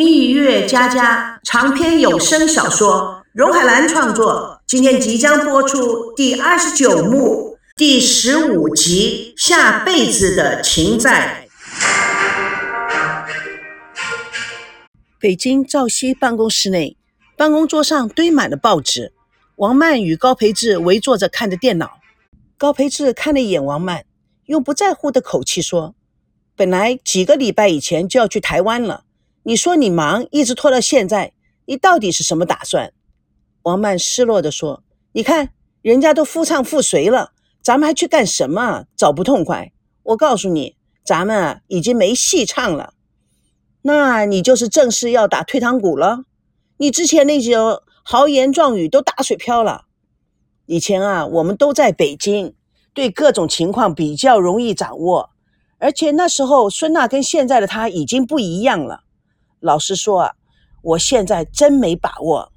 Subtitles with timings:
[0.00, 11.46] 蜜月佳佳长篇有声小说，荣海兰创作，今天即将播出第二十九幕第十五集《下辈子的情债》。
[15.18, 16.96] 北京赵熙办公室内，
[17.36, 19.12] 办公桌上堆满了报纸，
[19.56, 21.98] 王曼与高培志围坐着看着电脑。
[22.56, 24.06] 高培志看了一眼王曼，
[24.46, 25.94] 用不在乎的口气说。
[26.56, 29.04] 本来几个礼拜以前就要去台湾了，
[29.42, 31.32] 你说你忙，一直拖到现在，
[31.64, 32.92] 你到底是什么打算？
[33.62, 34.82] 王曼失落地说
[35.12, 37.32] ：“你看人家都夫唱妇随了，
[37.62, 38.84] 咱们还去干什么？
[38.96, 39.72] 找不痛快？
[40.02, 42.94] 我告诉你，咱们啊已经没戏唱了。
[43.82, 46.24] 那你就是正式要打退堂鼓了。
[46.76, 47.56] 你之前那些
[48.02, 49.86] 豪言壮语都打水漂了。
[50.66, 52.54] 以前啊，我们都在北京，
[52.92, 55.30] 对各种情况比较容易掌握。”
[55.82, 59.04] 而且那时候，孙娜跟现在的她已经不一样了。
[59.60, 60.34] 老实说啊，
[60.82, 62.52] 我现在真没把握。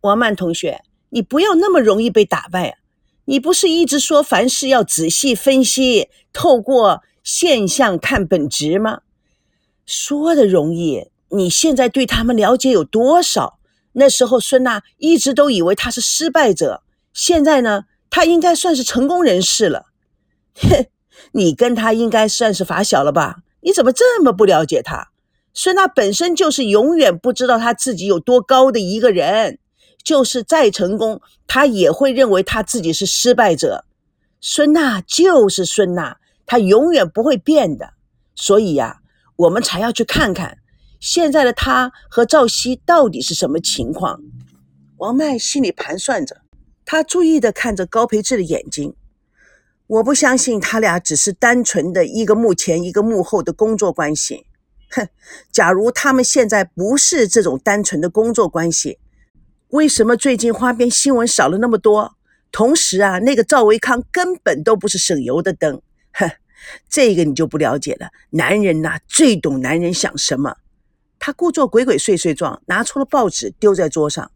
[0.00, 2.78] 王曼同学，你不要那么容易被打败啊！
[3.26, 9.00] 你不是一直说凡事要仔细分析，透过现象看本质吗？
[9.86, 13.58] 说的容易，你现在对他们了解有多少？
[13.92, 19.86] 那时候孙娜一直都以为他是失败者，现在呢，他应该算是成功人士了。
[20.54, 20.86] 哼。
[21.32, 23.38] 你跟他应该算是发小了吧？
[23.60, 25.10] 你怎么这么不了解他？
[25.56, 29.60] 孙娜本身就是永远不知道他自己有多高的一个人，
[30.02, 33.84] 就是再成功，他也会认为他自己是失败者。
[34.40, 37.94] 孙娜就是孙娜，她永远不会变的。
[38.34, 38.98] 所以呀，
[39.36, 40.58] 我们才要去看看
[40.98, 44.20] 现在的他和赵熙到底是什么情况。
[44.98, 46.42] 王麦心里盘算着，
[46.84, 48.94] 他注意地看着高培志的眼睛。
[49.86, 54.46] 我不相信他俩只是单纯的一个幕前一个幕后的工作关系。
[54.94, 55.08] 哼，
[55.52, 58.98] 假如他们现在不是这种单纯的工作关系，
[59.68, 62.16] 为什么最近花边新闻少了那么多？
[62.52, 65.82] 同时啊，那个赵维康根本都不是省油的灯。
[66.12, 66.30] 哼，
[66.88, 68.10] 这个你就不了解了。
[68.30, 70.56] 男人呐，最懂男人想什么。
[71.18, 74.30] 他故作鬼鬼祟祟状，拿出了报纸丢在桌上。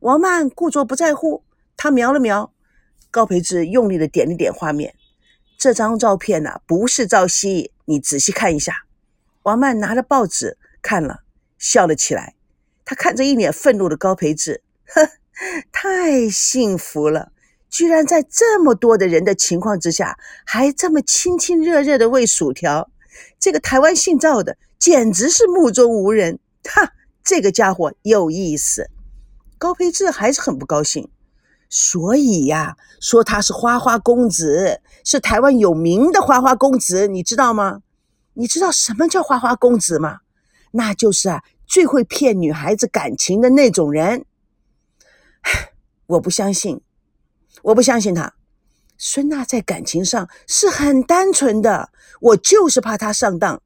[0.00, 1.44] 王曼故作不在乎，
[1.76, 2.52] 他瞄了瞄。
[3.10, 4.94] 高培志用力的点了点画面，
[5.56, 8.84] 这张照片呢，不是赵熙，你仔细看一下。
[9.42, 11.20] 王曼拿着报纸看了，
[11.58, 12.34] 笑了起来。
[12.84, 15.08] 他看着一脸愤怒的高培志，呵，
[15.72, 17.32] 太幸福了，
[17.70, 22.90] 居然在这么多的人的情况之下，还这么亲亲热热的喂薯条。
[23.38, 26.38] 这个台湾姓赵的，简直是目中无人。
[26.64, 26.92] 哈，
[27.24, 28.90] 这个家伙有意思。
[29.58, 31.08] 高培志还是很不高兴。
[31.68, 37.80] 所以呀，说他是花花公子，是台湾有名的花花公子，你知道吗？
[38.34, 40.20] 你知道什么叫花花公子吗？
[40.72, 44.24] 那就是啊，最会骗女孩子感情的那种人。
[46.06, 46.80] 我不相信，
[47.62, 48.34] 我不相信他。
[48.96, 53.60] 孙娜在感情上是很单纯的，我就是怕他上当。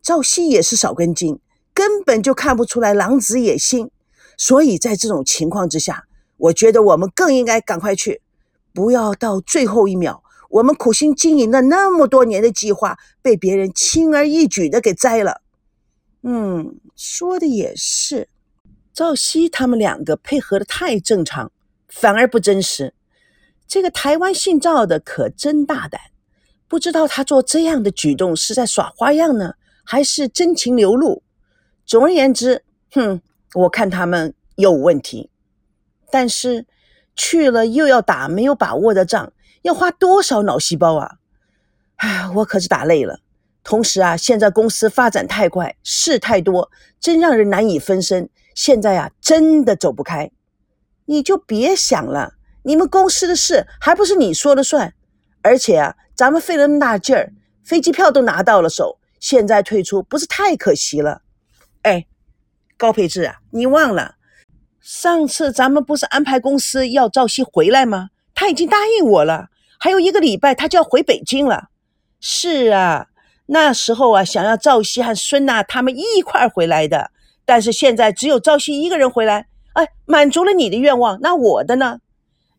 [0.00, 1.40] 赵熙也是少根筋，
[1.74, 3.90] 根本就看不出来狼子野心，
[4.36, 6.06] 所以在这种情况之下。
[6.36, 8.22] 我觉得我们更应该赶快去，
[8.72, 15.42] 不要到最后一秒，我们苦心经营了那么多年的计划被别人轻而易举的给摘了。
[16.22, 18.28] 嗯，说的也是，
[18.92, 21.50] 赵熙他们两个配合的太正常，
[21.88, 22.92] 反而不真实。
[23.66, 26.00] 这个台湾姓赵的可真大胆，
[26.66, 31.22] 不知道他做这样的举动是在耍花样呢，还是真情流露？
[31.86, 33.22] 总而言之，哼，
[33.54, 35.30] 我看他们有问题。
[36.10, 36.66] 但是
[37.14, 39.32] 去了又要打没有把握的仗，
[39.62, 41.16] 要花多少脑细胞啊！
[41.96, 43.20] 哎，我可是打累了。
[43.62, 48.30] 同时啊，现在公司发展太快，事太多，真让人难以分身。
[48.54, 50.30] 现在啊，真的走不开。
[51.04, 54.94] 你就别想了，你们公司的事还不是你说了算？
[55.42, 57.32] 而且啊，咱们费了那么大劲儿，
[57.62, 61.20] 飞机票都拿到了手，现在退出不是太可惜了？
[61.82, 62.06] 哎，
[62.78, 64.14] 高培志啊，你忘了？
[64.80, 68.08] 上次咱们不是安排公司要赵熙回来吗？
[68.34, 69.49] 他已经答应我了，
[69.80, 71.70] 还有一个礼拜他就要回北京了。
[72.20, 73.06] 是啊，
[73.46, 77.10] 那时候啊，想要赵熙和孙娜他们一块回来的，
[77.46, 79.46] 但是现在只有赵熙一个人回来。
[79.72, 82.00] 哎，满足了你的愿望，那我的呢？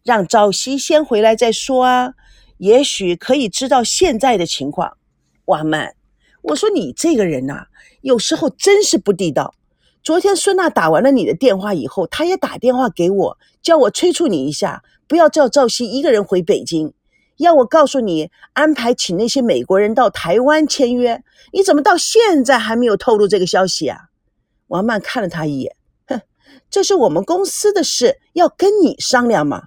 [0.04, 2.14] 让赵熙先回来再说啊，
[2.58, 4.98] 也许可以知道现在的情况。
[5.46, 5.94] 王曼，
[6.42, 7.68] 我说你这个人呐，
[8.02, 9.54] 有时候真是不地道。
[10.02, 16.94] 昨天孙娜打完了你的电话以后，她也打电话给我，叫我催促你一下，不要叫赵熙一个人回北京，
[17.38, 21.24] 要我告诉你安排请那些美国人到台湾签约。
[21.54, 23.98] 你怎么到现在还没有透露这个消息啊？
[24.68, 25.76] 王曼看了他一眼，
[26.08, 26.22] 哼，
[26.70, 29.64] 这是我们公司的事，要跟你商量嘛？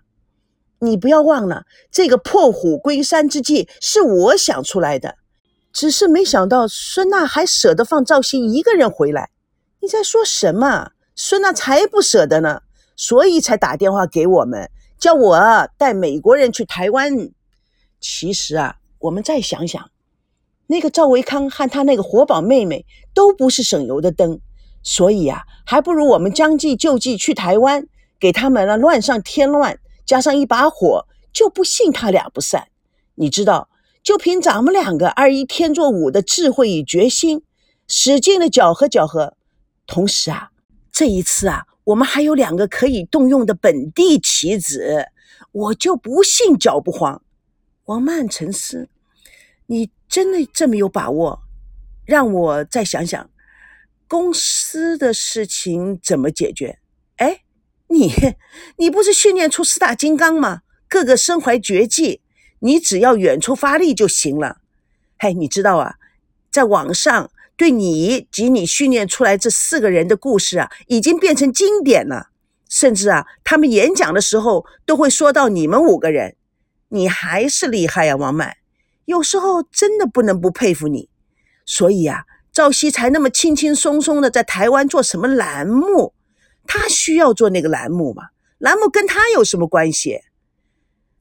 [0.79, 5.17] 你不要忘了，这个破虎归山之计是我想出来的，
[5.73, 9.31] 只是没想到孙娜还舍得放赵鑫一个人回来。
[9.81, 10.93] 你在说什么？
[11.17, 12.63] 孙娜才不舍得呢，
[12.97, 17.31] 所以才打电话给我们，叫我带美国人去台湾。
[18.07, 19.91] 其实啊，我们再想想，
[20.67, 22.85] 那个赵维康和他那个活宝妹妹
[23.15, 24.41] 都不是省油的灯，
[24.83, 27.87] 所以啊，还不如我们将计就计去台湾，
[28.21, 29.79] 给他们了乱上添乱。
[30.05, 32.69] 加上一把火，就不信他俩不散。
[33.15, 33.71] 你知道，
[34.03, 37.43] 就凭咱们两个二一天作五的智慧与决心，
[37.89, 39.35] 使劲的搅和搅和。
[39.87, 40.51] 同时啊，
[40.93, 45.07] 这一次啊，我们还有两个可以动用的本地棋子，
[45.53, 47.23] 我就不信搅不黄。
[47.85, 48.89] 王曼沉思
[49.67, 51.43] ：“你真的这么有把握？
[52.05, 53.31] 让我再想想，
[54.07, 56.79] 公司的事情怎么解决？”
[57.17, 57.41] 哎。
[57.89, 58.11] 你
[58.79, 60.63] 你不是训练出四大金刚吗？
[60.89, 62.23] 个个身怀绝技，
[62.61, 64.57] 你只要远处发力就行了。
[65.19, 65.97] 嘿，你知道啊，
[66.51, 72.31] 在网上对你及你训练出来这四个人的故事啊，已经变成经典了。
[72.69, 76.37] 甚至啊，他们演讲的时候都会说到你们五个人。
[76.95, 78.57] 你还是厉害呀，王曼。
[79.05, 81.11] 有时候真的不能不佩服你。
[81.67, 86.15] 所以啊，赵熙才那么轻轻松松的在台湾做什么栏目。
[86.67, 88.29] 他需要做那个栏目吗？
[88.59, 90.21] 栏目跟他有什么关系？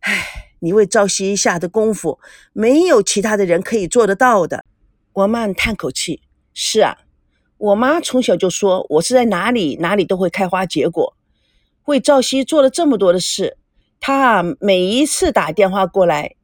[0.02, 2.20] 唉，你为赵熙下的功夫，
[2.54, 4.64] 没有其他的人可以做得到的。
[5.14, 6.22] 王曼叹口气
[6.54, 6.98] ：“是啊，
[7.58, 11.16] 我妈从小就说我是在哪里哪里都会开花结果。
[11.86, 13.58] 为赵熙做了这么多的事，
[14.06, 16.36] 他每一次打电话过来，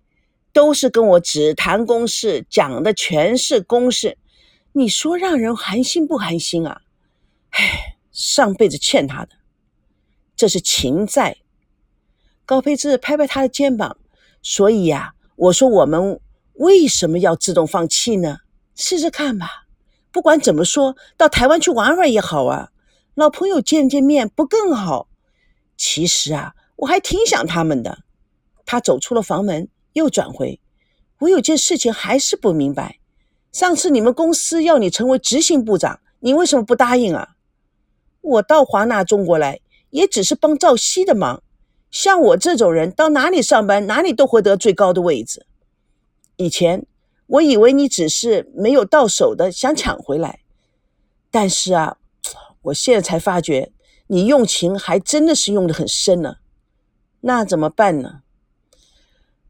[0.53, 4.17] 都是跟我只谈公事，讲的全是公事。
[4.71, 6.83] 你说让人寒心不寒心啊？
[7.49, 9.29] 唉。”上辈子欠他的，
[10.35, 11.37] 这是情债。
[12.45, 13.97] 高培志拍拍他的肩膀，
[14.41, 16.19] 所以呀，我说我们
[16.53, 18.39] 为什么要自动放弃呢？
[18.75, 19.67] 试试看吧，
[20.11, 22.71] 不管怎么说，到台湾去玩玩也好啊，
[23.15, 25.07] 老朋友见见面不更好？
[25.77, 27.99] 其实啊，我还挺想他们的。
[28.65, 30.59] 他走出了房门，又转回，
[31.19, 32.99] 我有件事情还是不明白。
[33.51, 37.29] 上次你们公司要你成为执行部长，你为什么不答应啊？
[38.21, 39.59] 我到华纳中国来，
[39.89, 41.41] 也只是帮赵熙的忙。
[41.89, 45.47] 像我这种人，到哪里上班，哪里都会得最高的位置。
[46.35, 46.85] 以前
[47.25, 50.41] 我以为你只是没有到手的想抢回来，
[51.31, 51.97] 但是啊，
[52.61, 53.71] 我现在才发觉
[54.05, 56.35] 你用情还真的是用的很深呢。
[57.21, 58.21] 那怎么办呢？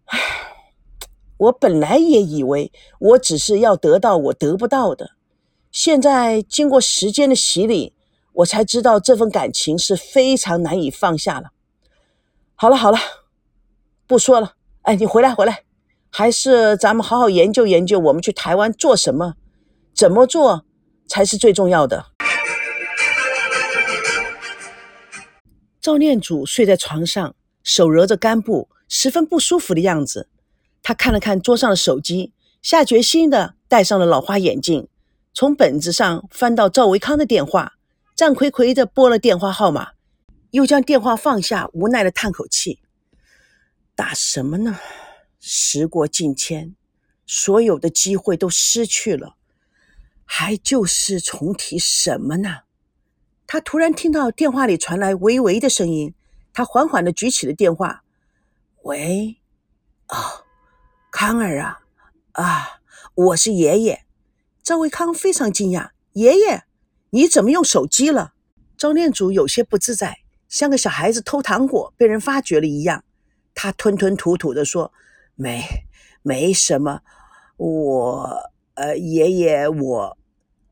[0.05, 0.19] 唉，
[1.37, 5.11] 我本来也以为我只是要得到我得不到的，
[5.71, 7.93] 现在经过时间的洗礼。
[8.33, 11.49] 我才知道这份感情是非常难以放下了。
[12.55, 12.97] 好了好了，
[14.07, 14.53] 不说了。
[14.83, 15.63] 哎，你回来回来，
[16.09, 19.33] 还是咱们好好研究研究，我们去台湾做什么，
[19.93, 20.63] 怎么做
[21.07, 22.05] 才是最重要的。
[25.81, 27.35] 赵念祖睡在床上，
[27.69, 30.27] 手揉着干布，十分不舒服的样子。
[30.81, 32.33] 他看了看桌上的手机，
[32.63, 34.87] 下决心的戴上了老花眼镜，
[35.35, 37.73] 从本子上翻到赵维康的电话。
[38.15, 39.91] 战魁魁的拨了电话号码，
[40.49, 42.79] 又将电话放下，无奈的叹口气
[43.95, 44.79] ：“打什么呢？
[45.39, 46.75] 时过境迁，
[47.27, 49.35] 所有的机会都失去了，
[50.25, 52.61] 还旧事重提什么呢？”
[53.45, 56.13] 他突然听到电话里传来微微的声音，
[56.59, 58.03] 他缓缓的举起了电话
[58.83, 59.37] ：“喂，
[60.09, 60.43] 哦，
[61.09, 61.79] 康儿啊，
[62.33, 62.81] 啊，
[63.15, 64.03] 我是爷爷。”
[64.61, 66.65] 赵维康非常惊讶：“爷爷。”
[67.11, 68.33] 你怎么用手机了？
[68.75, 70.17] 赵念祖有些不自在，
[70.49, 73.05] 像个小孩子偷糖果被人发觉了一样。
[73.55, 74.91] 他吞吞吐吐地说
[75.35, 75.63] ：“没，
[76.21, 76.99] 没什么。
[77.55, 78.51] 我……
[78.73, 80.17] 呃，爷爷，我……”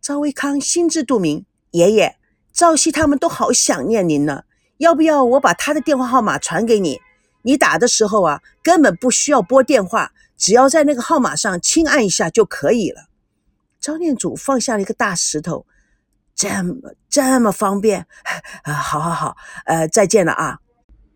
[0.03, 2.17] 赵维康心知肚明，爷爷，
[2.51, 4.43] 赵熙他们都好想念您呢。
[4.77, 6.99] 要不要我把他的电话号码传给你？
[7.43, 13.05] 你打的时候啊，根本不需要拨电话，只要在那个号码上轻按一下就可以了。
[13.79, 15.65] 张念祖放下了一个大石头。
[16.35, 16.75] 这么
[17.09, 18.05] 这么方便
[18.61, 18.73] 啊！
[18.73, 20.59] 好好好，呃，再见了啊！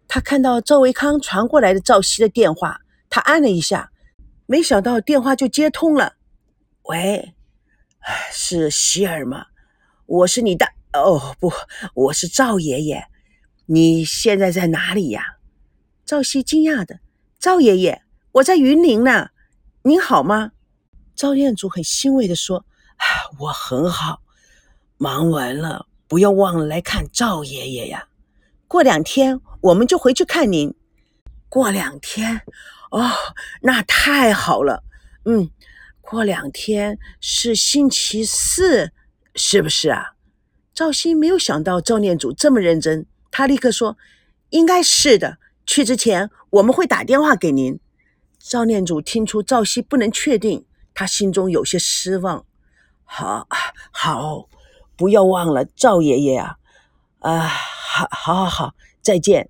[0.08, 3.92] 他看到赵维康传过来的赵熙的电话，他按了一下，
[4.48, 6.14] 没想到电话就接通了。
[6.86, 7.36] 喂，
[8.32, 9.46] 是希尔吗？
[10.08, 11.54] 我是你的哦，不，
[11.94, 13.06] 我是赵爷爷。
[13.74, 15.38] 你现在在哪里呀？
[16.06, 17.00] 赵熙惊讶的，
[17.40, 18.02] 赵爷爷，
[18.34, 19.30] 我在云林呢。
[19.84, 20.52] 您好吗？
[21.16, 22.66] 赵彦祖很欣慰的说
[23.40, 24.22] ：“我很好。”
[25.00, 28.10] 忙完了，不要忘了来看赵爷爷呀。
[28.68, 30.76] 过两天我们就回去看您。
[31.48, 32.42] 过两天，
[32.92, 33.10] 哦，
[33.62, 34.84] 那太好了。
[35.24, 35.50] 嗯，
[36.02, 38.92] 过两天是星期四，
[39.34, 40.16] 是不是啊？
[40.74, 43.98] 赵熙没有想到赵念祖这么认真，他立刻说
[44.52, 45.38] ：“应该是的。
[45.66, 47.80] 去之前我们会打电话给您。”
[48.38, 52.46] 赵念祖听出赵熙不能确定，他心中有些失望。
[53.04, 53.48] 好，
[53.92, 54.50] 好，
[54.96, 56.58] 不要忘了赵爷爷啊！
[57.20, 59.50] 啊，好，好，好，好，再见。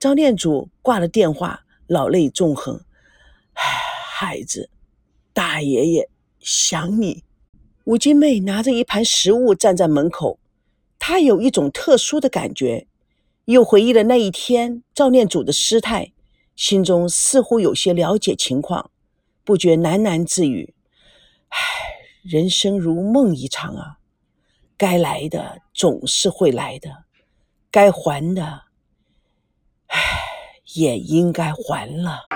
[0.00, 2.84] 赵念祖挂了电话，老泪纵横。
[3.54, 3.62] 唉，
[4.10, 4.68] 孩子，
[5.32, 6.10] 大爷爷
[6.40, 7.22] 想你。
[7.84, 10.40] 吴金妹拿着一盘食物站在门口，
[10.98, 12.87] 她有一种特殊的感觉，
[13.54, 16.12] 又回忆了那一天赵念祖的失态。
[16.54, 18.90] 心中似乎有些了解情况，
[19.42, 20.74] 不觉喃喃自语
[21.48, 21.58] ：“唉，
[22.22, 23.98] 人生如梦一场啊，
[24.76, 27.04] 该来的总是会来的，
[27.70, 28.64] 该还的，
[29.86, 29.98] 唉，
[30.74, 32.26] 也应该还了。”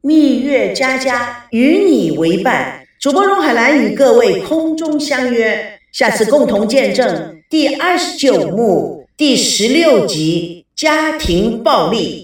[0.00, 9.06] 蜜月佳佳与你为伴，主播荣海兰与各位空中相约，下次共同见证第二十九幕。
[9.16, 12.23] 第十六集：家庭暴力。